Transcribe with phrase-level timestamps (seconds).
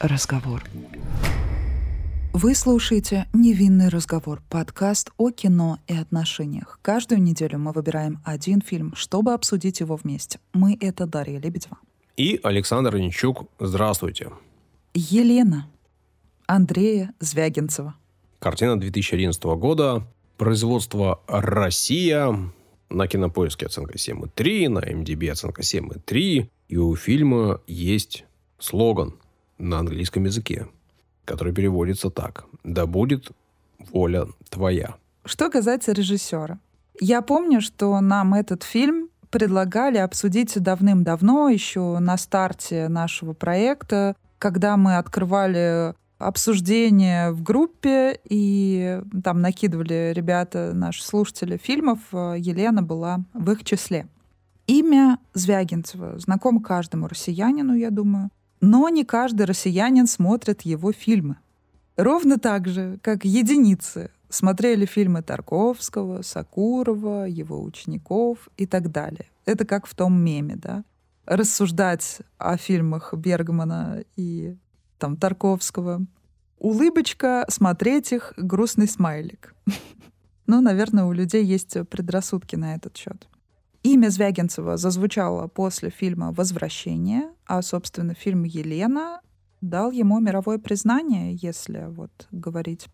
[0.00, 0.64] разговор.
[2.32, 6.78] Вы слушаете «Невинный разговор»— подкаст о кино и отношениях.
[6.80, 10.38] Каждую неделю мы выбираем один фильм, чтобы обсудить его вместе.
[10.52, 11.78] Мы— это Дарья Лебедева.
[12.16, 13.48] И Александр Ничук.
[13.58, 14.30] Здравствуйте.
[14.94, 15.68] Елена.
[16.46, 17.94] Андрея Звягинцева.
[18.38, 20.06] Картина 2011 года.
[20.36, 22.34] Производство «Россия».
[22.88, 26.48] На кинопоиске оценка 7,3, на MDB оценка 7,3.
[26.68, 28.24] И у фильма есть
[28.58, 29.14] слоган
[29.60, 30.66] на английском языке,
[31.24, 32.46] который переводится так.
[32.64, 33.30] «Да будет
[33.92, 34.96] воля твоя».
[35.24, 36.58] Что касается режиссера.
[37.00, 44.76] Я помню, что нам этот фильм предлагали обсудить давным-давно, еще на старте нашего проекта, когда
[44.76, 53.50] мы открывали обсуждение в группе, и там накидывали ребята, наши слушатели фильмов, Елена была в
[53.52, 54.08] их числе.
[54.66, 58.30] Имя Звягинцева знакомо каждому россиянину, я думаю.
[58.60, 61.36] Но не каждый россиянин смотрит его фильмы.
[61.96, 69.26] Ровно так же, как единицы смотрели фильмы Тарковского, Сакурова, его учеников и так далее.
[69.44, 70.84] Это как в том меме, да?
[71.26, 74.56] Рассуждать о фильмах Бергмана и
[74.98, 76.06] там Тарковского.
[76.58, 79.54] Улыбочка, смотреть их, грустный смайлик.
[80.46, 83.28] Ну, наверное, у людей есть предрассудки на этот счет.
[83.82, 89.20] Имя Звягинцева зазвучало после фильма «Возвращение», а, собственно, фильм «Елена»
[89.62, 92.88] дал ему мировое признание, если вот говорить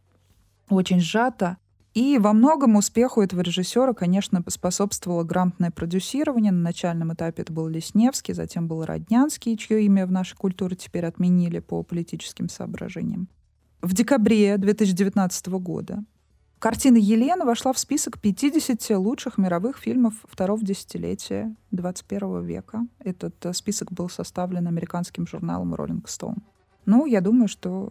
[0.68, 1.56] очень сжато.
[1.94, 6.52] И во многом успеху этого режиссера, конечно, способствовало грамотное продюсирование.
[6.52, 11.06] На начальном этапе это был Лесневский, затем был Роднянский, чье имя в нашей культуре теперь
[11.06, 13.28] отменили по политическим соображениям.
[13.80, 16.04] В декабре 2019 года
[16.58, 22.86] Картина «Елена» вошла в список 50 лучших мировых фильмов второго десятилетия 21 века.
[22.98, 26.38] Этот э, список был составлен американским журналом Rolling Stone.
[26.86, 27.90] Ну, я думаю, что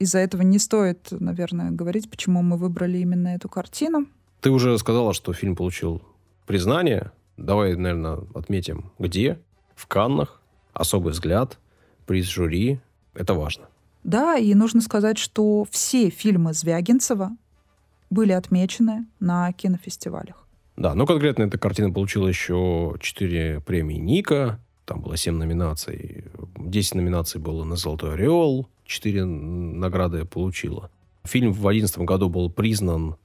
[0.00, 4.06] из-за этого не стоит, наверное, говорить, почему мы выбрали именно эту картину.
[4.40, 6.02] Ты уже сказала, что фильм получил
[6.46, 7.12] признание.
[7.36, 9.38] Давай, наверное, отметим, где.
[9.76, 10.40] В Каннах.
[10.72, 11.58] Особый взгляд.
[12.06, 12.80] Приз жюри.
[13.14, 13.68] Это важно.
[14.02, 17.36] Да, и нужно сказать, что все фильмы Звягинцева
[18.10, 20.46] были отмечены на кинофестивалях.
[20.76, 26.24] Да, ну конкретно эта картина получила еще 4 премии Ника, там было 7 номинаций,
[26.56, 30.90] 10 номинаций было на «Золотой орел», 4 награды получила.
[31.24, 33.16] Фильм в 2011 году был признан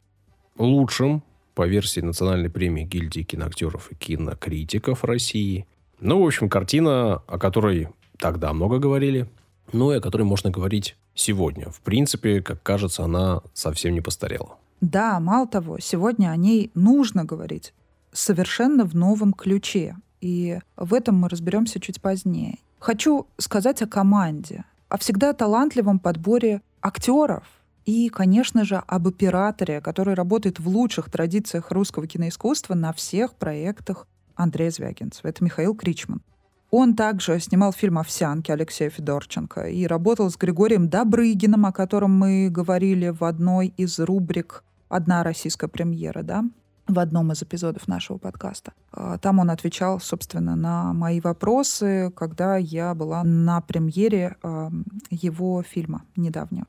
[0.58, 1.24] лучшим
[1.56, 5.68] по версии Национальной премии гильдии киноактеров и кинокритиков России.
[6.00, 9.30] Ну, в общем, картина, о которой тогда много говорили,
[9.72, 11.70] ну и о которой можно говорить сегодня.
[11.70, 14.58] В принципе, как кажется, она совсем не постарела.
[14.84, 17.74] Да, мало того, сегодня о ней нужно говорить
[18.12, 19.96] совершенно в новом ключе.
[20.20, 22.60] И в этом мы разберемся чуть позднее.
[22.80, 27.46] Хочу сказать о команде, о всегда талантливом подборе актеров
[27.86, 34.06] и, конечно же, об операторе, который работает в лучших традициях русского киноискусства на всех проектах
[34.36, 35.30] Андрея Звягинцева.
[35.30, 36.22] Это Михаил Кричман.
[36.72, 42.50] Он также снимал фильм «Овсянки» Алексея Федорченко и работал с Григорием Добрыгиным, о котором мы
[42.50, 46.44] говорили в одной из рубрик одна российская премьера, да,
[46.88, 48.74] в одном из эпизодов нашего подкаста.
[48.92, 54.36] А, там он отвечал, собственно, на мои вопросы, когда я была на премьере
[55.10, 56.68] его фильма недавнего.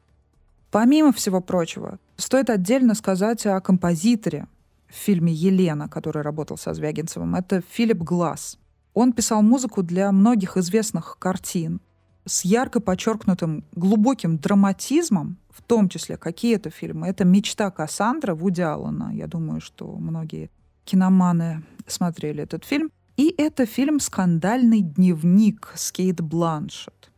[0.71, 4.49] Помимо всего прочего, стоит отдельно сказать о композиторе
[4.89, 7.37] в фильме «Елена», который работал со Звягинцевым.
[7.37, 8.59] Это Филипп Глаз.
[8.93, 11.81] Он писал музыку для многих известных картин
[12.25, 17.07] с ярко подчеркнутым глубоким драматизмом, в том числе какие-то фильмы.
[17.07, 19.13] Это «Мечта Кассандра» Вуди Аллена.
[19.15, 20.51] Я думаю, что многие
[20.85, 22.91] киноманы смотрели этот фильм.
[23.17, 27.11] И это фильм «Скандальный дневник» с Кейт Бланшет.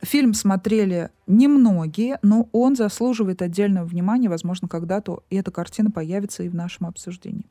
[0.00, 4.28] Фильм смотрели немногие, но он заслуживает отдельного внимания.
[4.28, 7.46] Возможно, когда-то эта картина появится и в нашем обсуждении.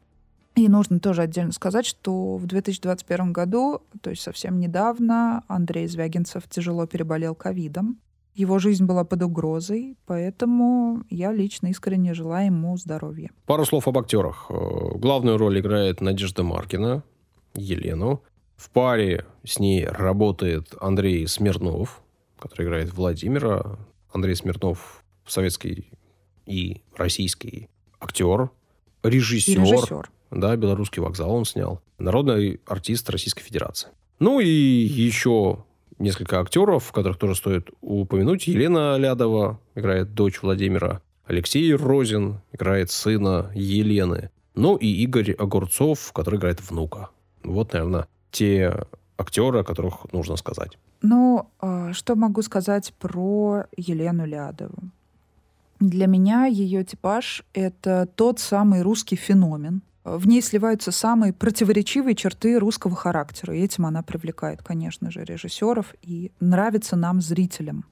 [0.56, 6.48] И нужно тоже отдельно сказать, что в 2021 году, то есть совсем недавно, Андрей Звягинцев
[6.48, 7.98] тяжело переболел ковидом.
[8.36, 13.30] Его жизнь была под угрозой, поэтому я лично искренне желаю ему здоровья.
[13.46, 14.48] Пару слов об актерах.
[14.50, 14.56] Э,
[14.96, 17.04] главную роль играет Надежда Маркина,
[17.54, 18.24] Елену.
[18.56, 22.02] В паре с ней работает Андрей Смирнов,
[22.40, 23.78] который играет Владимира.
[24.12, 25.92] Андрей Смирнов советский
[26.46, 27.70] и российский
[28.00, 28.50] актер,
[29.04, 29.54] режиссер.
[29.54, 30.10] И режиссер.
[30.32, 31.82] Да, «Белорусский вокзал» он снял.
[32.00, 33.90] Народный артист Российской Федерации.
[34.20, 35.64] Ну и еще
[36.04, 38.48] несколько актеров, которых тоже стоит упомянуть.
[38.48, 41.02] Елена Лядова играет дочь Владимира.
[41.26, 44.30] Алексей Розин играет сына Елены.
[44.56, 47.10] Ну и Игорь Огурцов, который играет внука.
[47.44, 48.86] Вот, наверное, те
[49.18, 50.78] актеры, о которых нужно сказать.
[51.02, 54.84] Ну, а, что могу сказать про Елену Лядову?
[55.80, 59.82] Для меня ее типаж— это тот самый русский феномен.
[60.04, 63.56] В ней сливаются самые противоречивые черты русского характера.
[63.56, 67.86] И этим она привлекает, конечно же, режиссеров и нравится нам, зрителям.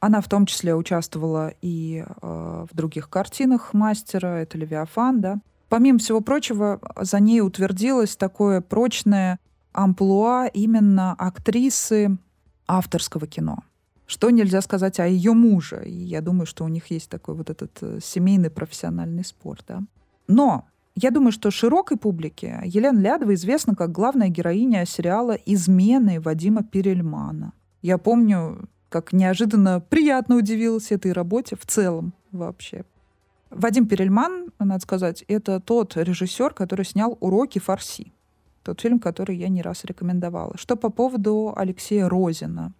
[0.00, 5.38] Она в том числе участвовала и э, в других картинах мастера, это «Левиафан», да.
[5.68, 9.38] Помимо всего прочего, за ней утвердилось такое прочное
[9.72, 12.18] амплуа именно актрисы
[12.66, 13.60] авторского кино.
[14.06, 15.84] Что нельзя сказать о ее муже.
[15.86, 19.64] И я думаю, что у них есть такой вот этот э, семейный профессиональный спорт.
[19.68, 19.82] Да?
[20.26, 26.62] Но я думаю, что широкой публике Елена Лядова известна как главная героиня сериала «Измены» Вадима
[26.62, 27.52] Перельмана.
[27.80, 32.84] Я помню, как неожиданно приятно удивилась этой работе в целом вообще.
[33.50, 38.12] Вадим Перельман, надо сказать, это тот режиссер, который снял «Уроки фарси».
[38.62, 40.56] Тот фильм, который я не раз рекомендовала.
[40.56, 42.72] Что по поводу Алексея Розина,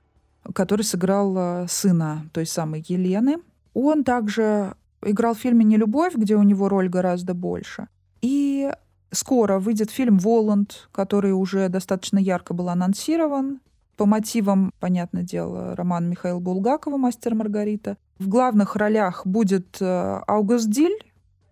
[0.54, 3.38] который сыграл э, сына той самой Елены.
[3.74, 7.88] Он также играл в фильме «Нелюбовь», где у него роль гораздо больше.
[8.22, 8.72] И
[9.10, 13.60] скоро выйдет фильм «Воланд», который уже достаточно ярко был анонсирован.
[13.96, 17.98] По мотивам, понятное дело, роман Михаила Булгакова «Мастер Маргарита».
[18.18, 20.96] В главных ролях будет э, Аугуст Диль,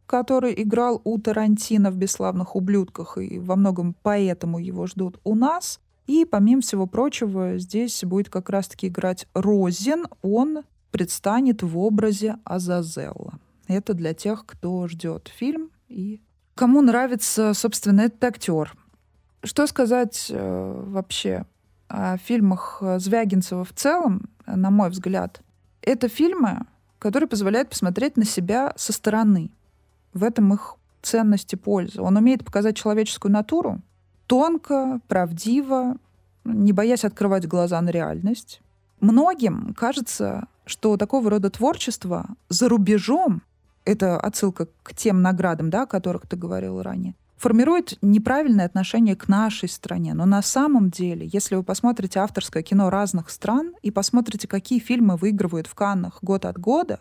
[0.06, 5.80] который играл у Тарантино в «Бесславных ублюдках», и во многом поэтому его ждут у нас.
[6.06, 10.06] И, помимо всего прочего, здесь будет как раз-таки играть Розин.
[10.22, 13.34] Он предстанет в образе Азазелла.
[13.68, 16.20] Это для тех, кто ждет фильм и
[16.60, 18.74] кому нравится, собственно, этот актер.
[19.42, 21.46] Что сказать э, вообще
[21.88, 25.40] о фильмах Звягинцева в целом, на мой взгляд?
[25.80, 26.66] Это фильмы,
[26.98, 29.52] которые позволяют посмотреть на себя со стороны.
[30.12, 32.02] В этом их ценность и польза.
[32.02, 33.80] Он умеет показать человеческую натуру
[34.26, 35.96] тонко, правдиво,
[36.44, 38.60] не боясь открывать глаза на реальность.
[39.00, 43.40] Многим кажется, что такого рода творчество за рубежом,
[43.84, 49.26] это отсылка к тем наградам, да, о которых ты говорил ранее, формирует неправильное отношение к
[49.26, 50.12] нашей стране.
[50.14, 55.16] Но на самом деле, если вы посмотрите авторское кино разных стран и посмотрите, какие фильмы
[55.16, 57.00] выигрывают в Каннах год от года,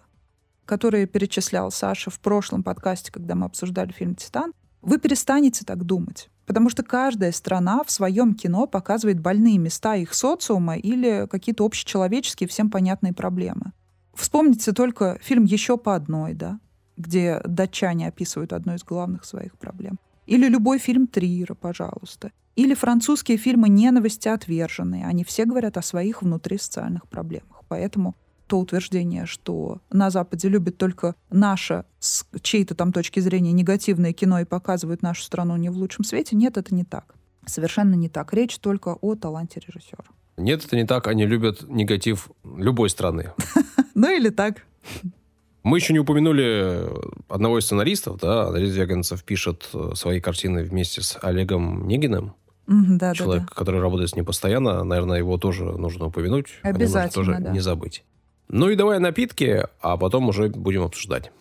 [0.65, 6.29] которые перечислял Саша в прошлом подкасте, когда мы обсуждали фильм «Титан», вы перестанете так думать.
[6.45, 12.47] Потому что каждая страна в своем кино показывает больные места их социума или какие-то общечеловеческие
[12.47, 13.73] всем понятные проблемы.
[14.13, 16.59] Вспомните только фильм «Еще по одной», да,
[16.99, 19.97] где датчане описывают одну из главных своих проблем.
[20.27, 22.31] Или любой фильм Триера, пожалуйста.
[22.55, 25.05] Или французские фильмы «Ненависть и отверженные».
[25.05, 27.63] Они все говорят о своих внутрисоциальных проблемах.
[27.67, 28.15] Поэтому
[28.45, 34.41] то утверждение, что на Западе любят только наше, с чьей-то там точки зрения, негативное кино
[34.41, 37.15] и показывают нашу страну не в лучшем свете, нет, это не так.
[37.45, 38.33] Совершенно не так.
[38.33, 40.03] Речь только о таланте режиссера.
[40.37, 41.07] Нет, это не так.
[41.07, 43.31] Они любят негатив любой страны.
[43.95, 44.63] Ну или так.
[45.63, 46.87] Мы еще не упомянули
[47.27, 52.33] одного из сценаристов, да, Андрей Звягинцев пишет э, свои картины вместе с Олегом Негиным.
[52.67, 53.55] Да, Человек, да, да.
[53.55, 56.47] который работает с ним постоянно, наверное, его тоже нужно упомянуть.
[56.61, 57.51] Обязательно, тоже да.
[57.51, 58.03] не забыть.
[58.47, 61.31] Ну и давай напитки, а потом уже будем обсуждать.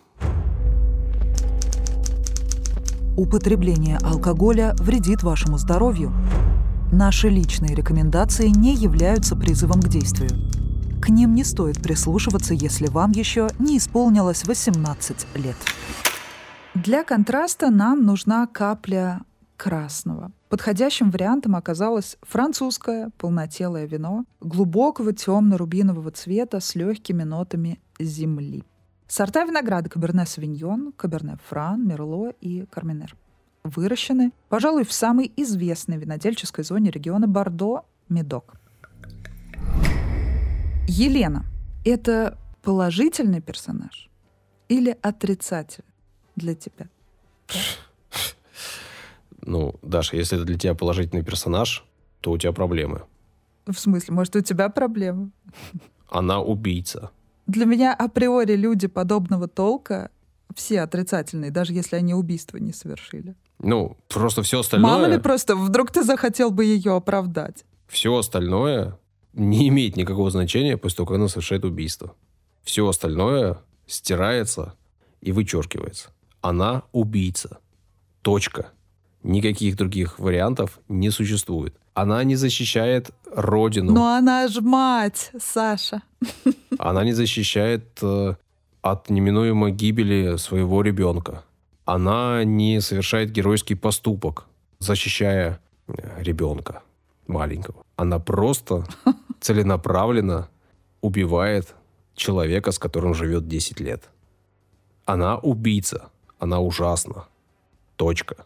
[3.17, 6.13] Употребление алкоголя вредит вашему здоровью.
[6.93, 10.31] Наши личные рекомендации не являются призывом к действию.
[11.00, 15.56] К ним не стоит прислушиваться, если вам еще не исполнилось 18 лет.
[16.74, 19.22] Для контраста нам нужна капля
[19.56, 20.32] красного.
[20.48, 28.64] Подходящим вариантом оказалось французское полнотелое вино глубокого темно-рубинового цвета с легкими нотами земли.
[29.06, 33.17] Сорта винограда Каберне Савиньон, Каберне Фран, Мерло и Карминер
[33.64, 38.57] выращены, пожалуй, в самой известной винодельческой зоне региона Бордо– Медок.
[40.88, 41.44] Елена–
[41.84, 44.08] это положительный персонаж
[44.70, 45.92] или отрицательный
[46.34, 46.88] для тебя?
[49.42, 51.84] Ну, Даша, если это для тебя положительный персонаж,
[52.22, 53.02] то у тебя проблемы.
[53.66, 55.30] В смысле, может, у тебя проблемы?
[56.08, 57.10] Она убийца.
[57.46, 60.10] Для меня априори люди подобного толка
[60.54, 63.36] все отрицательные, даже если они убийства не совершили.
[63.58, 64.90] Ну, просто все остальное...
[64.90, 67.66] Мало ли просто, вдруг ты захотел бы ее оправдать.
[67.88, 68.98] Все остальное
[69.32, 72.15] не имеет никакого значения после того, как она совершает убийство.
[72.63, 74.75] Все остальное стирается
[75.20, 76.11] и вычеркивается.
[76.41, 77.58] Она убийца.
[78.23, 78.73] Точка.
[79.23, 81.75] Никаких других вариантов не существует.
[81.94, 83.93] Она не защищает родину.
[83.93, 86.03] Но она ж мать, Саша.
[86.79, 88.35] Она не защищает э,
[88.82, 91.43] от неминуемой гибели своего ребенка.
[91.85, 94.47] Она не совершает геройский поступок,
[94.79, 95.58] защищая
[95.89, 96.82] э, ребенка.
[97.29, 97.85] Маленького.
[97.97, 98.85] Она просто
[99.41, 100.49] целенаправленно
[101.01, 101.75] убивает
[102.15, 104.08] человека, с которым живет 10 лет.
[105.05, 106.11] Она убийца.
[106.39, 107.27] Она ужасна.
[107.97, 108.44] Точка.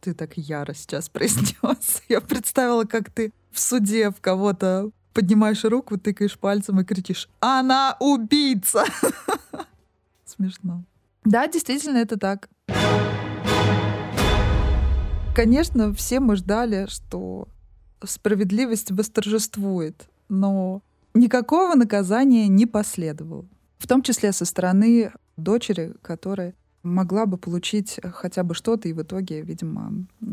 [0.00, 2.02] Ты так яро сейчас произнес.
[2.08, 7.96] Я представила, как ты в суде в кого-то поднимаешь руку, тыкаешь пальцем и кричишь «Она
[8.00, 8.84] убийца!»
[10.24, 10.84] Смешно.
[11.24, 12.48] Да, действительно, это так.
[15.34, 17.48] Конечно, все мы ждали, что
[18.06, 20.82] справедливость восторжествует, но
[21.14, 23.46] никакого наказания не последовало.
[23.78, 29.02] В том числе со стороны дочери, которая могла бы получить хотя бы что-то, и в
[29.02, 30.26] итоге, видимо, э,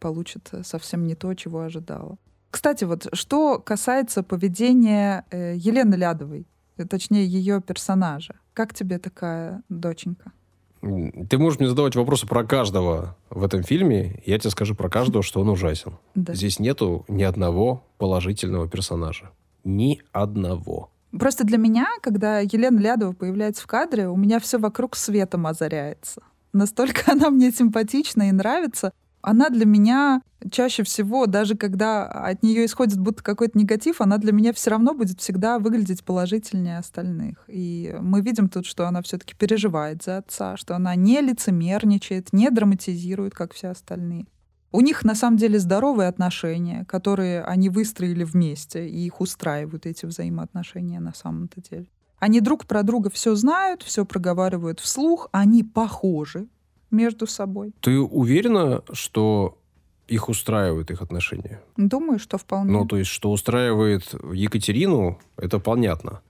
[0.00, 2.18] получит совсем не то, чего ожидала.
[2.50, 6.46] Кстати, вот что касается поведения э, Елены Лядовой,
[6.88, 10.32] точнее ее персонажа, как тебе такая доченька?
[10.80, 15.22] Ты можешь мне задавать вопросы про каждого в этом фильме, я тебе скажу про каждого,
[15.22, 15.98] что он ужасен.
[16.14, 16.34] Да.
[16.34, 19.30] Здесь нету ни одного положительного персонажа.
[19.64, 20.90] Ни одного.
[21.10, 26.22] Просто для меня, когда Елена Лядова появляется в кадре, у меня все вокруг светом озаряется.
[26.52, 28.92] Настолько она мне симпатична и нравится.
[29.28, 34.32] Она для меня чаще всего, даже когда от нее исходит будто какой-то негатив, она для
[34.32, 37.44] меня все равно будет всегда выглядеть положительнее остальных.
[37.46, 42.48] И мы видим тут, что она все-таки переживает за отца, что она не лицемерничает, не
[42.48, 44.24] драматизирует, как все остальные.
[44.72, 50.06] У них на самом деле здоровые отношения, которые они выстроили вместе, и их устраивают эти
[50.06, 51.88] взаимоотношения на самом-то деле.
[52.18, 56.48] Они друг про друга все знают, все проговаривают вслух, они похожи
[56.90, 57.72] между собой.
[57.80, 59.58] Ты уверена, что
[60.06, 61.60] их устраивают их отношения?
[61.76, 62.72] Думаю, что вполне.
[62.72, 66.22] Ну, то есть, что устраивает Екатерину, это понятно.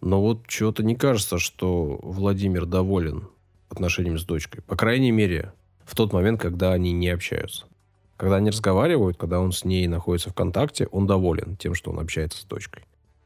[0.00, 3.28] Но вот чего-то не кажется, что Владимир доволен
[3.68, 4.62] отношениями с дочкой.
[4.62, 5.52] По крайней мере,
[5.84, 7.66] в тот момент, когда они не общаются.
[8.16, 11.98] Когда они разговаривают, когда он с ней находится в контакте, он доволен тем, что он
[11.98, 12.84] общается с дочкой.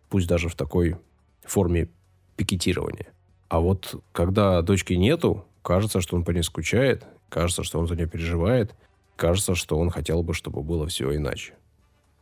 [0.08, 0.96] Пусть даже в такой
[1.44, 1.88] форме
[2.36, 3.08] пикетирования.
[3.48, 7.96] А вот когда дочки нету, кажется, что он по ней скучает, кажется, что он за
[7.96, 8.74] нее переживает,
[9.16, 11.54] кажется, что он хотел бы, чтобы было все иначе.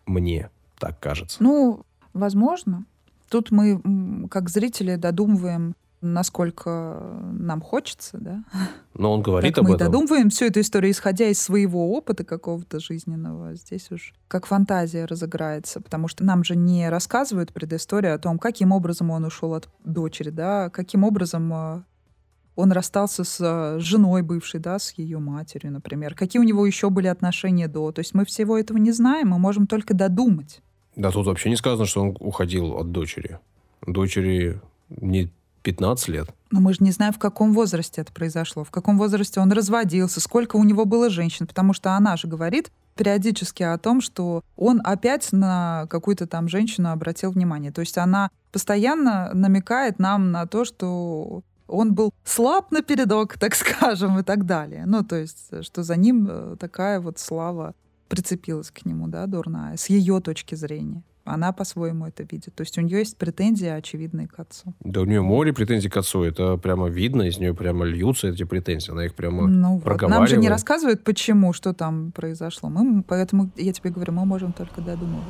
[0.06, 1.42] Мне так кажется.
[1.42, 2.84] Ну, возможно.
[3.28, 7.02] Тут мы, как зрители, додумываем насколько
[7.32, 8.44] нам хочется, да.
[8.94, 9.86] Но он говорит как об мы этом.
[9.86, 13.54] додумываем всю эту историю, исходя из своего опыта какого-то жизненного.
[13.54, 18.72] Здесь уж как фантазия разыграется, потому что нам же не рассказывают предысторию о том, каким
[18.72, 21.82] образом он ушел от дочери, да, каким образом э,
[22.58, 26.16] он расстался с э, женой бывшей, да, с ее матерью, например.
[26.16, 27.92] Какие у него еще были отношения до.
[27.92, 30.60] То есть мы всего этого не знаем, мы можем только додумать.
[30.96, 33.38] Да, тут вообще не сказано, что он уходил от дочери.
[33.86, 35.30] Дочери не
[35.62, 36.34] 15 лет.
[36.50, 40.20] Но мы же не знаем, в каком возрасте это произошло, в каком возрасте он разводился,
[40.20, 44.80] сколько у него было женщин, потому что она же говорит периодически о том, что он
[44.82, 47.70] опять на какую-то там женщину обратил внимание.
[47.70, 53.54] То есть она постоянно намекает нам на то, что он был слаб на передок, так
[53.54, 54.84] скажем, и так далее.
[54.86, 57.74] Ну, то есть, что за ним э, такая вот слава
[58.08, 61.02] прицепилась к нему, да, дурная, с ее точки зрения.
[61.24, 62.54] Она по-своему это видит.
[62.54, 64.72] То есть у нее есть претензии очевидные к отцу.
[64.80, 66.22] Да у нее море претензий к отцу.
[66.22, 68.90] Это прямо видно, из нее прямо льются эти претензии.
[68.90, 70.20] Она их прямо ну, проговаривает.
[70.20, 72.70] Нам же не рассказывают, почему, что там произошло.
[72.70, 75.26] Мы, поэтому я тебе говорю, мы можем только додумывать.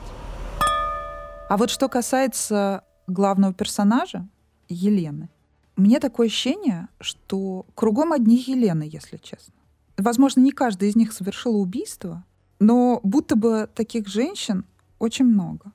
[1.49, 4.28] А вот что касается главного персонажа,
[4.68, 5.30] Елены,
[5.78, 9.54] мне такое ощущение, что кругом одни Елены, если честно.
[9.97, 12.25] Возможно, не каждая из них совершила убийство,
[12.58, 14.64] но будто бы таких женщин
[14.99, 15.73] очень много.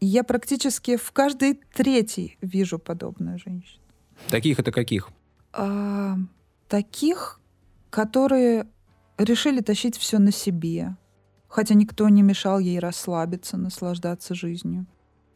[0.00, 3.82] Я практически в каждой третьей вижу подобную женщину.
[4.30, 5.10] Таких это каких?
[5.52, 6.16] А,
[6.68, 7.38] таких,
[7.90, 8.66] которые
[9.18, 10.96] решили тащить все на себе,
[11.46, 14.86] хотя никто не мешал ей расслабиться, наслаждаться жизнью.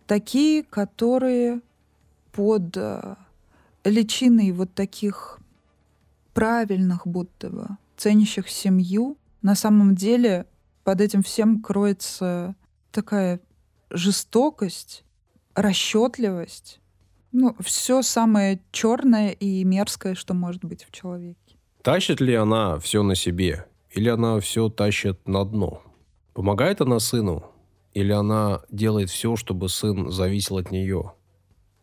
[0.06, 1.60] Такие, которые
[2.32, 3.18] под а,
[3.86, 5.38] личиной вот таких
[6.34, 10.46] правильных, будто бы ценящих семью, на самом деле
[10.84, 12.54] под этим всем кроется
[12.90, 13.40] такая
[13.90, 15.04] жестокость,
[15.54, 16.80] расчетливость,
[17.32, 21.36] ну, все самое черное и мерзкое, что может быть в человеке.
[21.82, 23.66] Тащит ли она все на себе?
[23.90, 25.82] Или она все тащит на дно?
[26.34, 27.44] Помогает она сыну?
[27.94, 31.12] Или она делает все, чтобы сын зависел от нее?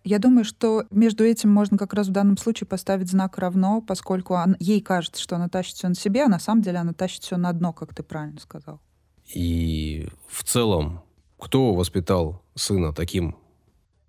[0.03, 4.33] Я думаю, что между этим можно как раз в данном случае поставить знак равно, поскольку
[4.33, 7.23] он, ей кажется, что она тащит все на себе, а на самом деле она тащит
[7.23, 8.81] все на дно, как ты правильно сказал.
[9.33, 11.01] И в целом
[11.43, 13.35] кто воспитал сына таким,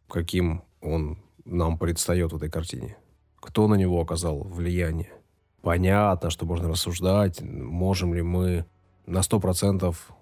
[0.08, 2.96] каким он нам предстает в этой картине?
[3.40, 5.12] Кто на него оказал влияние?
[5.60, 8.66] Понятно, что можно рассуждать, можем ли мы
[9.06, 10.12] на сто процентов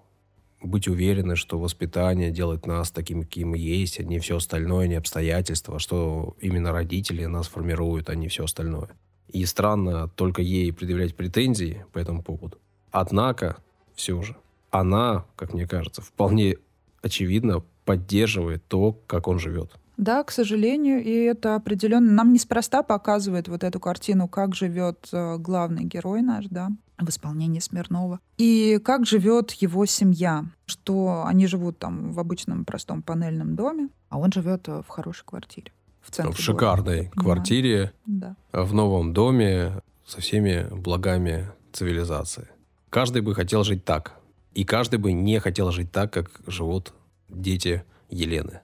[0.63, 4.95] быть уверены, что воспитание делает нас таким, каким мы есть, а не все остальное, не
[4.95, 8.89] обстоятельства, что именно родители нас формируют, а не все остальное.
[9.27, 12.57] И странно только ей предъявлять претензии по этому поводу.
[12.91, 13.57] Однако,
[13.95, 14.35] все же,
[14.69, 16.57] она, как мне кажется, вполне
[17.01, 19.71] очевидно поддерживает то, как он живет.
[19.97, 25.37] Да, к сожалению, и это определенно нам неспроста показывает вот эту картину, как живет э,
[25.37, 28.19] главный герой наш, да, в исполнении Смирнова.
[28.37, 34.19] И как живет его семья, что они живут там в обычном простом панельном доме, а
[34.19, 35.71] он живет э, в хорошей квартире.
[36.01, 37.21] В, центре в шикарной города.
[37.21, 38.35] квартире, да.
[38.51, 42.47] в новом доме со всеми благами цивилизации.
[42.89, 44.19] Каждый бы хотел жить так.
[44.53, 46.93] И каждый бы не хотел жить так, как живут
[47.29, 48.61] дети Елены.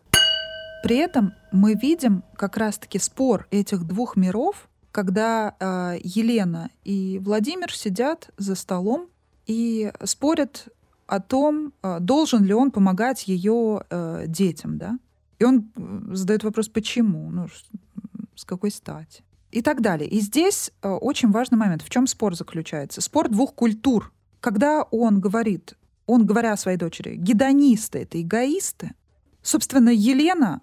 [0.84, 7.74] При этом мы видим как раз-таки спор этих двух миров, когда э, Елена и Владимир
[7.74, 9.08] сидят за столом
[9.46, 10.68] и спорят
[11.08, 15.00] о том, э, должен ли он помогать ее э, детям, да?
[15.40, 15.72] И он
[16.12, 17.48] задает вопрос, почему, ну,
[18.36, 20.10] с какой стати, и так далее.
[20.10, 21.82] И здесь э, очень важный момент.
[21.82, 23.02] В чем спор заключается?
[23.02, 24.12] Спор двух культур.
[24.42, 28.92] Когда он говорит, он, говоря о своей дочери, гедонисты— это эгоисты,
[29.42, 30.62] Собственно, Елена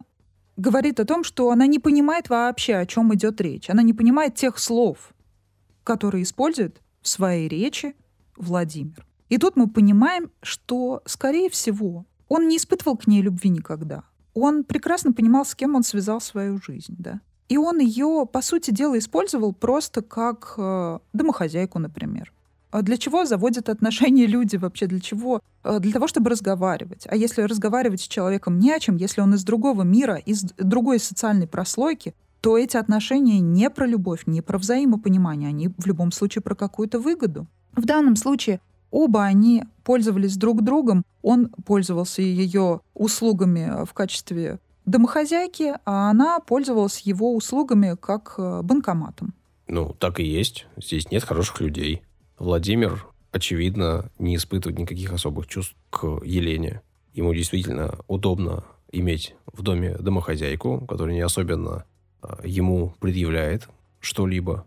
[0.57, 3.71] говорит о том, что она не понимает вообще, о чем идет речь.
[3.71, 5.15] Она не понимает тех слов,
[5.85, 7.95] которые использует в своей речи
[8.37, 9.07] Владимир.
[9.29, 14.05] И тут мы понимаем, что, скорее всего, он не испытывал к ней любви никогда.
[14.35, 17.21] Он прекрасно понимал, с кем он связал свою жизнь, да.
[17.49, 22.33] И он ее, по сути дела, использовал просто как э, домохозяйку, например.
[22.77, 24.87] А для чего заводят отношения люди вообще?
[24.87, 25.41] Для чего?
[25.63, 27.07] А, для того, чтобы разговаривать.
[27.09, 30.99] А если разговаривать с человеком не о чем, если он из другого мира, из другой
[30.99, 36.43] социальной прослойки, то эти отношения не про любовь, не про взаимопонимание, они в любом случае
[36.43, 37.47] про какую-то выгоду.
[37.75, 41.03] В данном случае оба они пользовались друг другом.
[41.23, 49.33] Он пользовался ее услугами в качестве домохозяйки, а она пользовалась его услугами как банкоматом.
[49.67, 50.67] Ну, так и есть.
[50.77, 52.03] Здесь нет хороших людей.
[52.39, 56.83] Владимир, очевидно, не испытывает никаких особых чувств к Елене.
[57.15, 61.85] Ему действительно удобно иметь в доме домохозяйку, которая не особенно
[62.21, 63.69] а, ему предъявляет
[64.01, 64.67] что-либо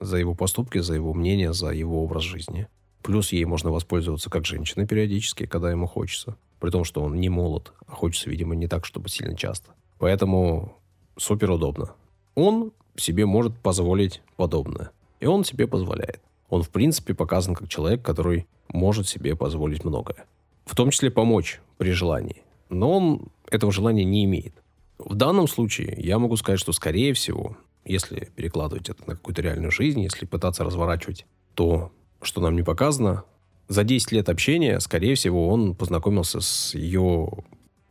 [0.00, 2.68] за его поступки, за его мнение, за его образ жизни.
[3.02, 6.36] Плюс ей можно воспользоваться как женщиной периодически, когда ему хочется.
[6.60, 9.70] При том, что он не молод, а хочется, видимо, не так, чтобы сильно часто.
[9.98, 10.76] Поэтому
[11.16, 11.94] супер удобно.
[12.36, 14.90] Он себе может позволить подобное.
[15.20, 20.26] И он себе позволяет он, в принципе, показан как человек, который может себе позволить многое.
[20.64, 22.42] В том числе помочь при желании.
[22.68, 24.54] Но он этого желания не имеет.
[24.98, 29.70] В данном случае я могу сказать, что, скорее всего, если перекладывать это на какую-то реальную
[29.70, 33.24] жизнь, если пытаться разворачивать то, что нам не показано,
[33.68, 37.30] за 10 лет общения, скорее всего, он познакомился с ее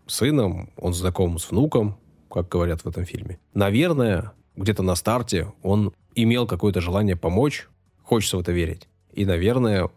[0.08, 1.98] сыном, он знаком с внуком,
[2.30, 3.40] как говорят в этом фильме.
[3.54, 7.68] Наверное, где-то на старте он имел какое-то желание помочь,
[8.08, 8.88] Хочется в это верить.
[9.12, 9.90] И, наверное,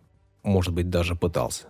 [0.42, 1.68] может быть, даже пытался.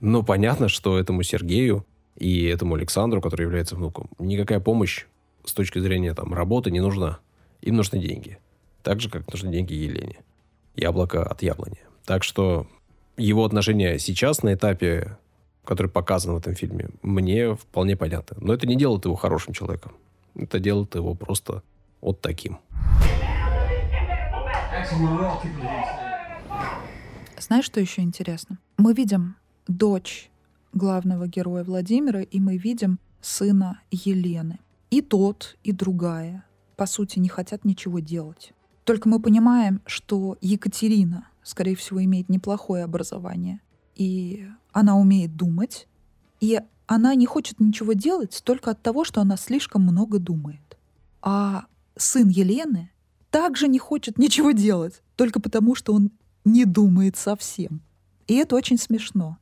[0.00, 1.84] Но понятно, что этому Сергею
[2.16, 5.04] и этому Александру, который является внуком, никакая помощь
[5.44, 7.18] с точки зрения там, работы не нужна.
[7.60, 8.38] Им нужны деньги.
[8.82, 10.20] Так же, как нужны деньги Елене.
[10.74, 11.80] Яблоко от яблони.
[12.06, 12.66] Так что
[13.18, 15.18] его отношения сейчас на этапе,
[15.66, 18.38] который показан в этом фильме, мне вполне понятно.
[18.40, 19.92] Но это не делает его хорошим человеком.
[20.34, 21.62] Это делает его просто
[22.00, 22.58] вот таким.
[27.38, 28.58] Знаешь, что еще интересно?
[28.76, 30.30] Мы видим дочь
[30.72, 34.60] главного героя Владимира, и мы видим сына Елены.
[34.90, 36.44] И тот, и другая,
[36.76, 38.52] по сути, не хотят ничего делать.
[38.84, 43.60] Только мы понимаем, что Екатерина, скорее всего, имеет неплохое образование,
[43.94, 45.88] и она умеет думать,
[46.40, 50.78] и она не хочет ничего делать только от того, что она слишком много думает.
[51.22, 51.64] А
[51.96, 52.90] сын Елены
[53.34, 56.12] также не хочет ничего делать, только потому что он
[56.44, 57.80] не думает совсем.
[58.28, 59.38] И это очень смешно,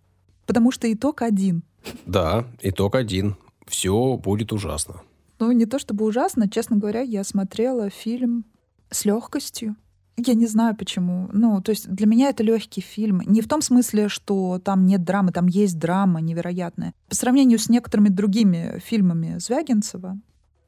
[0.46, 1.62] потому что итог один.
[2.06, 3.36] Да, итог один.
[3.66, 5.02] Все будет ужасно.
[5.38, 8.46] Ну, не то чтобы ужасно, честно говоря, я смотрела фильм
[8.90, 9.76] с легкостью.
[10.16, 11.28] Я не знаю почему.
[11.34, 13.20] Ну, то есть для меня это легкий фильм.
[13.26, 16.94] Не в том смысле, что там нет драмы, там есть драма невероятная.
[17.10, 20.18] По сравнению с некоторыми другими фильмами Звягинцева.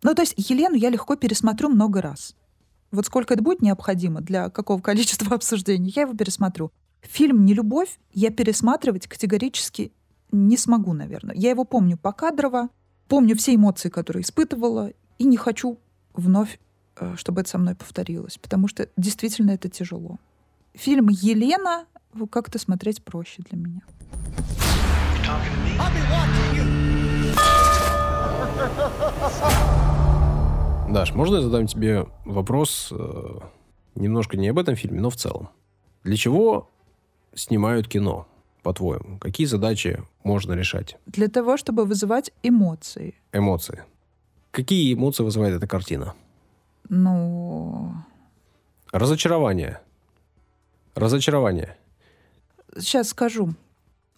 [0.02, 2.36] Ну, то есть Елену я легко пересмотрю много раз.
[2.94, 6.70] Вот сколько это будет необходимо для какого количества обсуждений, я его пересмотрю.
[7.02, 9.92] Фильм «Нелюбовь» я пересматривать категорически
[10.32, 11.34] не смогу, наверное.
[11.36, 12.68] Я его помню покадрово,
[13.08, 15.78] помню все эмоции, которые испытывала, и не хочу
[16.14, 16.58] вновь,
[16.96, 20.18] э, чтобы это со мной повторилось, потому что действительно это тяжело.
[20.72, 21.86] Фильм «Елена»
[22.30, 23.82] как-то смотреть проще для меня.
[30.88, 33.38] Даш, можно я задам тебе вопрос э,
[33.94, 35.48] немножко не об этом фильме, но в целом?
[36.02, 36.70] Для чего
[37.34, 38.26] снимают кино,
[38.62, 39.18] по-твоему?
[39.18, 40.98] Какие задачи можно решать?
[41.06, 43.14] Для того, чтобы вызывать эмоции.
[43.32, 43.82] Эмоции.
[44.50, 46.14] Какие эмоции вызывает эта картина?
[46.88, 47.94] Ну,
[48.92, 49.80] Разочарование.
[50.94, 51.76] Разочарование.
[52.78, 53.54] сейчас скажу.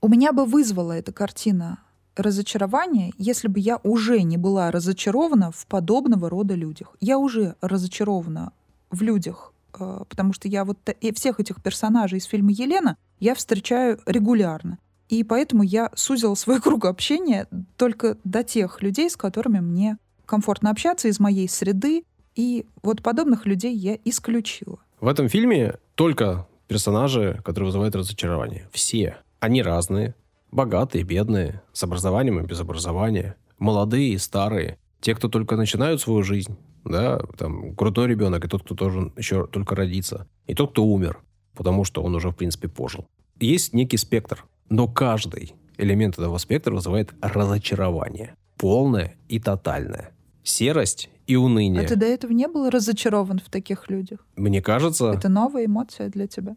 [0.03, 1.79] У меня бы вызвала эта картина
[2.17, 6.97] разочарование, если бы я уже не была разочарована в подобного рода людях.
[7.01, 8.53] Я уже разочарована
[8.91, 10.79] в людях, э, потому что я вот
[11.15, 14.79] всех этих персонажей из фильма «Елена» я встречаю регулярно.
[15.09, 20.71] И поэтому я сузила свой круг общения только до тех людей, с которыми мне комфортно
[20.71, 22.05] общаться из моей среды.
[22.35, 24.79] И вот подобных людей я исключила.
[25.01, 28.69] В этом фильме только персонажи, которые вызывают разочарование.
[28.73, 29.19] Все.
[29.41, 30.15] Они разные.
[30.57, 33.37] Богатые, бедные, с образованием и без образования.
[33.59, 34.79] Молодые и старые.
[35.03, 36.57] Те, кто только начинают свою жизнь.
[36.83, 40.27] Да, там, грудной ребенок, и тот, кто тоже еще только родится.
[40.47, 41.19] И тот, кто умер,
[41.55, 43.07] потому что он уже, в принципе, пожил.
[43.39, 44.47] Есть некий спектр.
[44.71, 48.35] Но каждый элемент этого спектра вызывает разочарование.
[48.57, 50.15] Полное и тотальное.
[50.43, 51.83] Серость и уныние.
[51.83, 54.27] А ты до этого не был разочарован в таких людях?
[54.37, 55.11] Мне кажется...
[55.11, 56.57] Это новая эмоция для тебя?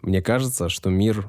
[0.00, 1.28] Мне кажется, что мир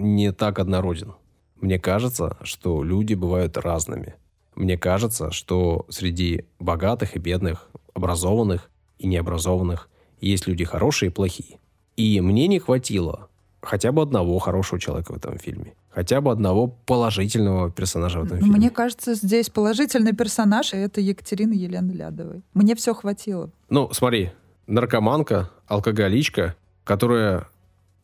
[0.00, 1.14] не так однороден.
[1.60, 4.14] Мне кажется, что люди бывают разными.
[4.54, 9.88] Мне кажется, что среди богатых и бедных, образованных и необразованных
[10.20, 11.58] есть люди хорошие и плохие.
[11.96, 13.28] И мне не хватило
[13.62, 15.74] хотя бы одного хорошего человека в этом фильме.
[15.90, 18.56] Хотя бы одного положительного персонажа в этом фильме.
[18.56, 22.42] Мне кажется, здесь положительный персонаж— и это Екатерина Елены Лядовой.
[22.54, 23.50] Мне все хватило.
[23.68, 24.30] Ну, смотри,
[24.66, 27.48] наркоманка, алкоголичка, которая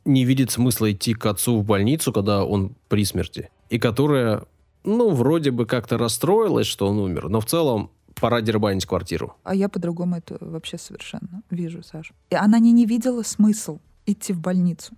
[0.07, 4.45] не видит смысла идти к отцу в больницу, когда он при смерти, и которая,
[4.85, 7.91] ну, вроде бы как-то расстроилась, что он умер, но в целом
[8.21, 9.35] пора дербанить квартиру.
[9.43, 12.15] А я по-другому это вообще совершенно вижу, Саша.
[12.31, 14.95] И она не, не видела смысл идти в больницу.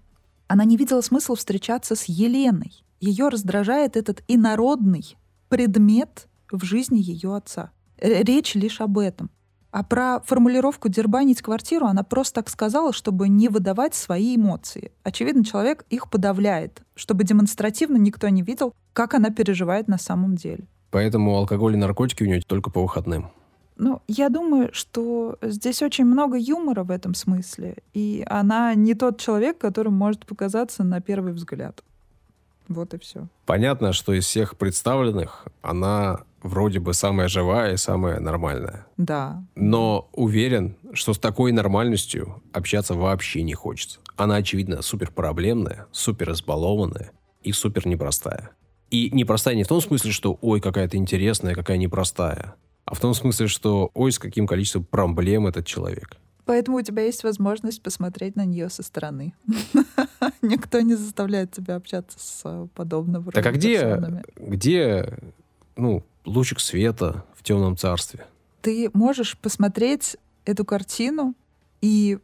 [0.46, 2.84] Она не видела смысла встречаться с Еленой.
[3.00, 5.16] Ее раздражает этот инородный
[5.48, 7.70] предмет в жизни ее отца.
[8.00, 9.30] Речь лишь об этом.
[9.70, 14.92] А про формулировку «дербанить квартиру» она просто так сказала, чтобы не выдавать свои эмоции.
[15.02, 20.64] Очевидно, человек их подавляет, чтобы демонстративно никто не видел, как она переживает на самом деле.
[20.90, 23.30] Поэтому алкоголь и наркотики у нее только по выходным.
[23.76, 29.20] Ну, я думаю, что здесь очень много юмора в этом смысле, и она не тот
[29.20, 31.84] человек, которым может показаться на первый взгляд.
[32.68, 33.28] Вот и все.
[33.46, 38.86] Понятно, что из всех представленных она вроде бы самая живая и самая нормальная.
[38.96, 39.42] Да.
[39.54, 44.00] Но уверен, что с такой нормальностью общаться вообще не хочется.
[44.16, 48.50] Она, очевидно, супер проблемная, супер избалованная и супер непростая.
[48.90, 52.54] И непростая не в том смысле, что ой, какая-то интересная, какая непростая,
[52.84, 56.16] а в том смысле, что ой, с каким количеством проблем этот человек.
[56.48, 59.34] Поэтому у тебя есть возможность посмотреть на нее со стороны.
[60.40, 64.00] Никто не заставляет тебя общаться с э, подобного Так а где,
[64.34, 65.18] где,
[65.76, 68.24] ну, лучик света в темном царстве?
[68.62, 71.34] Ты можешь посмотреть эту картину
[71.82, 72.16] и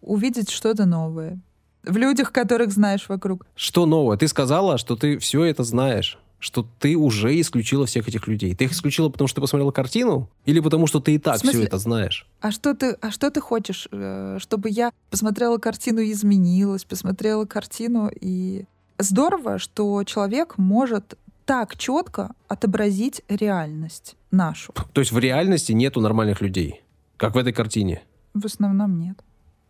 [0.00, 1.38] увидеть что-то новое.
[1.82, 3.44] В людях, которых знаешь вокруг.
[3.56, 4.16] Что новое?
[4.16, 6.18] Ты сказала, что ты все это знаешь.
[6.38, 8.54] Что ты уже исключила всех этих людей.
[8.54, 10.28] Ты их исключила, потому что ты посмотрела картину?
[10.44, 12.26] Или потому что ты и так все это знаешь?
[12.40, 17.46] А что ты, а что ты хочешь, э, чтобы я посмотрела картину и изменилась, посмотрела
[17.46, 18.66] картину и
[18.98, 24.74] здорово, что человек может так четко отобразить реальность нашу.
[24.92, 26.82] То есть в реальности нету нормальных людей.
[27.16, 28.02] Как в этой картине.
[28.34, 29.18] В основном нет.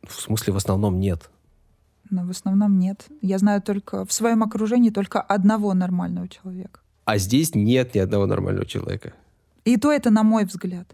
[0.03, 1.31] В смысле, в основном нет.
[2.11, 3.07] Но в основном нет.
[3.21, 6.81] Я знаю только в своем окружении только одного нормального человека.
[7.05, 9.13] А здесь нет ни одного нормального человека.
[9.65, 10.87] И то это на мой взгляд.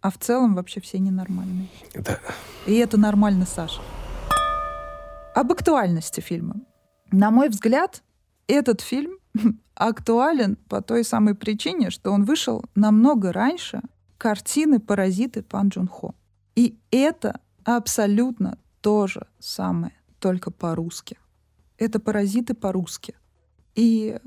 [0.00, 1.68] А в целом вообще все ненормальные.
[1.94, 2.18] Это...
[2.66, 3.80] И это нормально, Саша.
[5.34, 6.56] Об актуальности фильма.
[7.10, 8.02] На мой взгляд,
[8.48, 9.18] этот фильм
[9.74, 13.80] актуален по той самой причине, что он вышел намного раньше
[14.18, 16.14] картины «Паразиты» Пан Джун Хо.
[16.54, 21.18] И это абсолютно то же самое, только по-русски.
[21.78, 23.14] Это «Паразиты» по-русски.
[23.74, 24.18] И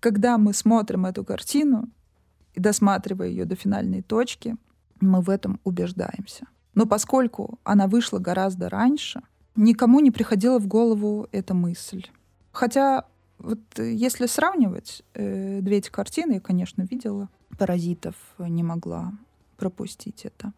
[0.00, 1.88] когда мы смотрим эту картину
[2.54, 4.56] и досматривая ее до финальной точки,
[5.00, 6.46] мы в этом убеждаемся.
[6.74, 9.22] Но поскольку она вышла гораздо раньше,
[9.54, 12.04] никому не приходила в голову эта мысль.
[12.50, 13.04] Хотя
[13.38, 19.12] вот э, если сравнивать э, две эти картины, я, конечно, видела «Паразитов», не могла
[19.56, 20.52] пропустить это.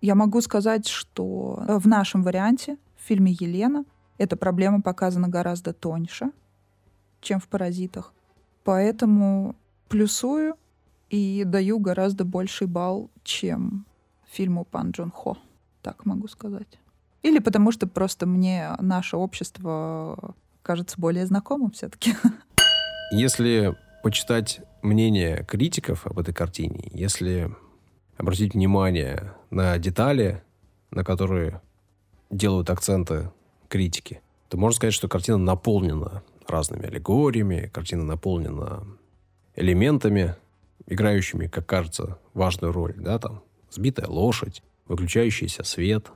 [0.00, 3.84] Я могу сказать, что э, в нашем варианте, в фильме «Елена»,
[4.20, 6.30] эта проблема показана гораздо тоньше,
[7.22, 8.12] чем в «Паразитах».
[8.64, 9.56] Поэтому
[9.88, 10.56] плюсую
[11.08, 13.86] и даю гораздо больший балл, чем
[14.30, 15.38] фильму Пан Джон Хо.
[15.80, 16.78] Так могу сказать.
[17.22, 22.14] Или потому что просто мне наше общество кажется более знакомым все-таки.
[23.12, 27.56] Если почитать мнение критиков об этой картине, если
[28.18, 30.42] обратить внимание на детали,
[30.90, 31.62] на которые
[32.28, 33.30] делают акценты
[33.70, 38.84] критики, то можно сказать, что картина наполнена разными аллегориями, картина наполнена
[39.54, 40.34] элементами,
[40.86, 46.10] играющими, как кажется, важную роль, да, там, сбитая лошадь, выключающийся свет,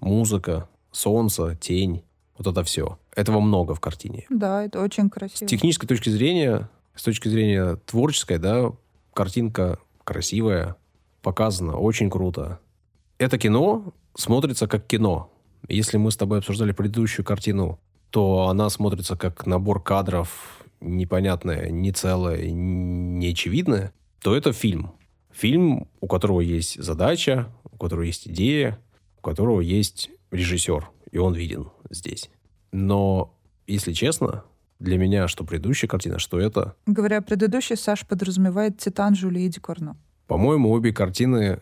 [0.00, 2.04] музыка, солнце, тень,
[2.38, 2.98] вот это все.
[3.14, 4.26] Этого много в картине.
[4.30, 5.46] Да, это очень красиво.
[5.46, 8.72] С технической точки зрения, с точки зрения творческой, да,
[9.12, 10.76] картинка красивая,
[11.20, 12.60] показана очень круто.
[13.18, 15.31] Это кино смотрится как кино.
[15.68, 17.78] Если мы с тобой обсуждали предыдущую картину,
[18.10, 24.92] то она смотрится как набор кадров непонятное, не целое, не очевидное, то это фильм.
[25.32, 28.78] Фильм, у которого есть задача, у которого есть идея,
[29.18, 32.28] у которого есть режиссер, и он виден здесь.
[32.72, 33.34] Но,
[33.66, 34.44] если честно,
[34.78, 36.74] для меня что предыдущая картина, что это...
[36.86, 39.96] Говоря предыдущий, Саш подразумевает «Титан» Жюли Дикорно.
[40.26, 41.60] По-моему, обе картины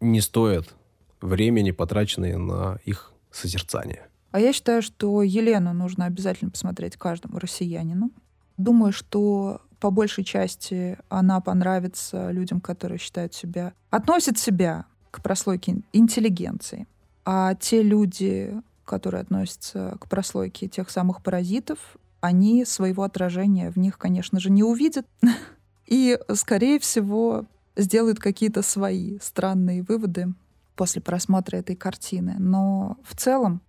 [0.00, 0.74] не стоят
[1.20, 4.08] времени, потраченные на их созерцание.
[4.30, 8.10] А я считаю, что Елену нужно обязательно посмотреть каждому россиянину.
[8.56, 15.82] Думаю, что по большей части она понравится людям, которые считают себя, относят себя к прослойке
[15.92, 16.86] интеллигенции.
[17.24, 18.54] А те люди,
[18.84, 21.78] которые относятся к прослойке тех самых паразитов,
[22.20, 25.06] они своего отражения в них, конечно же, не увидят.
[25.86, 30.34] И, скорее всего, сделают какие-то свои странные выводы
[30.78, 32.36] после просмотра этой картины.
[32.38, 33.60] Но в целом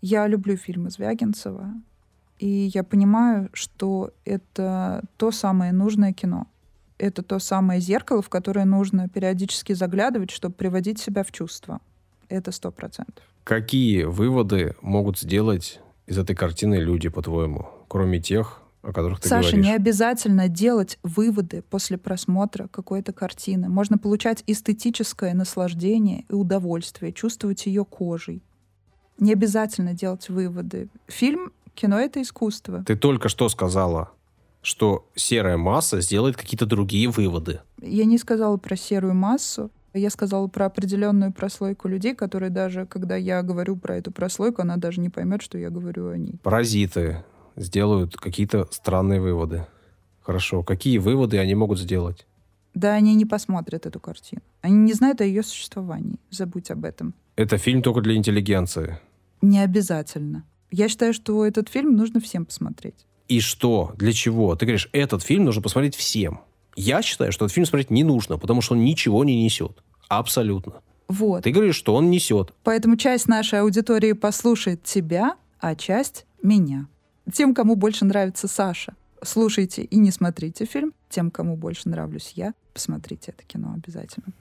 [0.00, 1.74] я люблю фильмы Звягинцева,
[2.38, 6.46] и я понимаю, что это то самое нужное кино.
[6.96, 11.80] Это то самое зеркало, в которое нужно периодически заглядывать, чтобы приводить себя в чувство.
[12.28, 13.24] Это сто процентов.
[13.44, 19.52] Какие выводы могут сделать из этой картины люди, по-твоему, кроме тех, о которых ты Саша,
[19.52, 19.66] говоришь?
[19.66, 23.68] не обязательно делать выводы после просмотра какой-то картины.
[23.68, 28.42] Можно получать эстетическое наслаждение и удовольствие, чувствовать ее кожей.
[29.18, 30.88] Не обязательно делать выводы.
[31.06, 32.84] Фильм, кино— это искусство.
[32.84, 34.10] Ты только что сказала,
[34.60, 37.60] что серая масса сделает какие-то другие выводы.
[37.80, 39.70] Я не сказала про серую массу.
[39.94, 44.76] Я сказала про определенную прослойку людей, которые даже, когда я говорю про эту прослойку, она
[44.76, 46.34] даже не поймет, что я говорю о ней.
[46.42, 47.22] Паразиты
[47.56, 49.66] сделают какие-то странные выводы.
[50.20, 50.62] Хорошо.
[50.62, 52.26] Какие выводы они могут сделать?
[52.74, 54.42] Да, они не посмотрят эту картину.
[54.60, 56.18] Они не знают о ее существовании.
[56.30, 57.14] Забудь об этом.
[57.36, 58.98] Это фильм только для интеллигенции.
[59.42, 60.44] Не обязательно.
[60.70, 63.06] Я считаю, что этот фильм нужно всем посмотреть.
[63.28, 63.92] И что?
[63.96, 64.56] Для чего?
[64.56, 66.40] Ты говоришь, этот фильм нужно посмотреть всем.
[66.76, 69.82] Я считаю, что этот фильм смотреть не нужно, потому что он ничего не несет.
[70.08, 70.74] Абсолютно.
[71.08, 71.44] Вот.
[71.44, 72.52] Ты говоришь, что он несет.
[72.64, 76.88] Поэтому часть нашей аудитории послушает тебя, а часть— меня.
[77.32, 80.92] Тем, кому больше нравится Саша, слушайте и не смотрите фильм.
[81.08, 84.32] Тем, кому больше нравлюсь я, посмотрите это кино обязательно.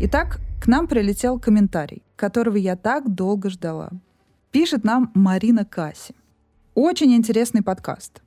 [0.00, 3.90] Итак, к нам прилетел комментарий, которого я так долго ждала.
[4.50, 6.14] Пишет нам Марина Касси.
[6.74, 8.22] Очень интересный подкаст.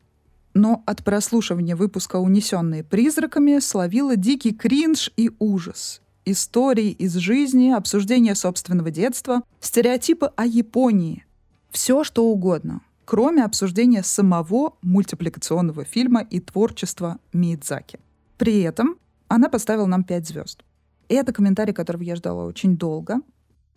[0.54, 6.02] Но от прослушивания выпуска «Унесенные призраками» словила дикий кринж и ужас.
[6.26, 11.26] Истории из жизни, обсуждение собственного детства, стереотипы о Японии.
[11.72, 18.00] Все, что угодно, кроме обсуждения самого мультипликационного фильма и творчества Миядзаки.
[18.38, 18.98] При этом
[19.30, 20.64] она поставила нам 5 звезд.
[21.08, 23.22] Это комментарий, которого я ждала очень долго.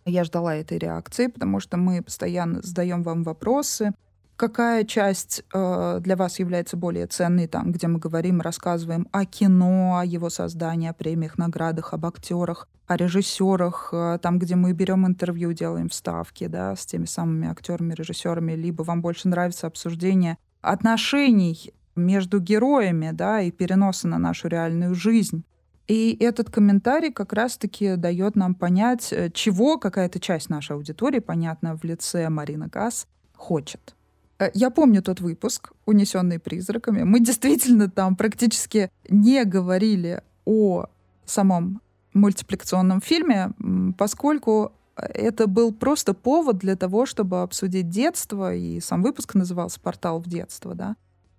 [0.05, 3.93] Я ждала этой реакции, потому что мы постоянно задаем вам вопросы,
[4.35, 9.97] какая часть э, для вас является более ценной, там, где мы говорим, рассказываем о кино,
[9.99, 15.05] о его создании, о премиях, наградах, об актерах, о режиссерах, э, там, где мы берем
[15.05, 21.73] интервью, делаем вставки, да, с теми самыми актерами, режиссерами, либо вам больше нравится обсуждение отношений
[21.95, 25.43] между героями, да, и переноса на нашу реальную жизнь.
[25.87, 31.77] И этот комментарий как раз-таки дает нам понять, э, чего какая-то часть нашей аудитории, понятно,
[31.77, 33.95] в лице Марина Газ, хочет.
[34.39, 37.03] Э, я помню тот выпуск, унесенный призраками.
[37.03, 40.85] Мы действительно там практически не говорили о
[41.25, 41.81] самом
[42.13, 43.51] мультипликационном фильме,
[43.97, 50.19] поскольку это был просто повод для того, чтобы обсудить детство, и сам выпуск назывался «Портал
[50.21, 50.95] в детство», да.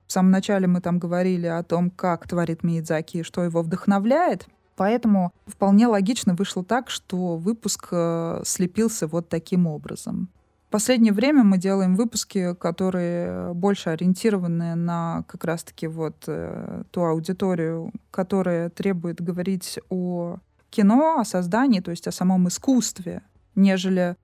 [0.06, 4.46] В самом начале мы там говорили о том, как творит Миядзаки и что его вдохновляет,
[4.76, 10.28] поэтому вполне логично вышло так, что выпуск э, слепился вот таким образом.
[10.66, 17.04] В последнее время мы делаем выпуски, которые больше ориентированы на как раз-таки вот э, ту
[17.04, 20.38] аудиторию, которая требует говорить о
[20.70, 23.22] кино, о создании, то есть о самом искусстве,
[23.54, 24.16] нежели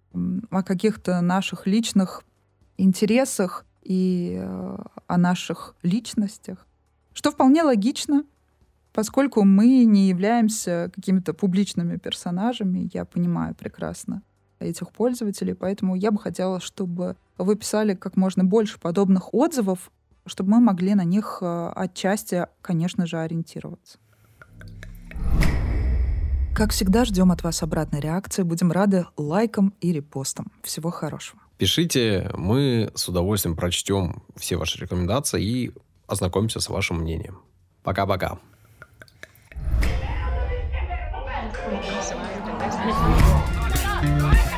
[0.51, 2.25] о каких-то наших личных
[2.77, 6.67] интересах и э, о наших личностях.
[7.13, 8.25] Что вполне логично,
[8.93, 14.23] поскольку мы не являемся какими-то публичными персонажами, я понимаю прекрасно
[14.63, 19.91] этих пользователей, поэтому я бы хотела, чтобы вы писали как можно больше подобных отзывов,
[20.27, 23.99] чтобы мы могли на них э, отчасти, конечно же, ориентироваться.
[26.55, 28.43] Как всегда, ждем от вас обратной реакции.
[28.43, 30.53] Будем рады лайкам и репостам.
[30.63, 31.41] Всего хорошего.
[31.57, 35.73] Пишите, мы с удовольствием прочтем все ваши рекомендации и
[36.07, 37.39] ознакомимся с вашим мнением.
[37.83, 38.39] Пока-пока.
[44.03, 44.52] Thank you.